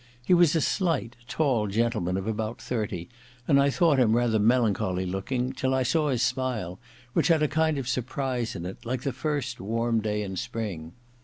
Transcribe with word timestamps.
He 0.25 0.33
was 0.33 0.55
a 0.55 0.61
slight 0.61 1.15
tall 1.27 1.67
gentleman 1.67 2.17
of 2.17 2.25
about 2.25 2.59
thirty, 2.59 3.07
and 3.47 3.59
I 3.61 3.69
thought 3.69 3.99
him 3.99 4.15
rather 4.15 4.39
melancholy 4.39 5.05
looking 5.05 5.53
till 5.53 5.75
I 5.75 5.83
saw 5.83 6.09
his 6.09 6.23
smile, 6.23 6.79
which 7.13 7.27
had 7.27 7.43
a 7.43 7.47
kind 7.47 7.77
of 7.77 7.87
surprise 7.87 8.55
in 8.55 8.65
it, 8.65 8.83
like 8.83 9.03
the 9.03 9.13
first 9.13 9.59
warm 9.61 10.01
day 10.01 10.23
in 10.23 10.37
spring. 10.37 10.93